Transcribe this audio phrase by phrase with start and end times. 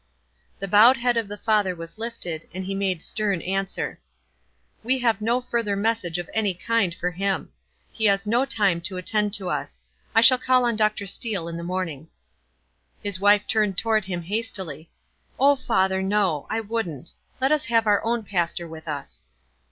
[0.57, 3.99] The bowed head of the father was lifted, and he made stern answer,
[4.83, 6.97] —"We have no further message of any kind WISE AND OTHERWISE.
[7.01, 7.49] 35 for bim.
[7.91, 9.83] He has no time to attend to us.
[10.15, 11.05] I shall call on Dr.
[11.05, 12.07] Steele in the morning."
[13.03, 14.89] His wife turned toward him hastily."
[15.39, 17.13] O father, no; I wouldn't.
[17.39, 19.23] Let us have our own pastor with us."